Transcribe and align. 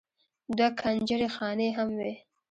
دوه 0.57 0.69
کنجرې 0.79 1.27
خانې 1.35 1.67
هم 1.77 1.89
وې. 1.99 2.13